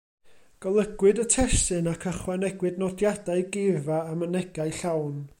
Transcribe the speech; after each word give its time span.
Golygwyd 0.65 1.19
y 1.23 1.25
testun 1.33 1.89
ac 1.91 2.07
ychwanegwyd 2.11 2.81
nodiadau, 2.83 3.43
geirfa 3.57 3.99
a 4.13 4.17
mynegai 4.23 4.69
llawn. 4.79 5.21